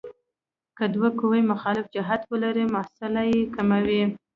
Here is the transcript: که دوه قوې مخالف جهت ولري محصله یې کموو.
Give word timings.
که 0.77 0.85
دوه 0.95 1.09
قوې 1.19 1.41
مخالف 1.51 1.85
جهت 1.95 2.21
ولري 2.31 2.65
محصله 2.75 3.21
یې 3.33 3.41
کموو. 3.55 4.01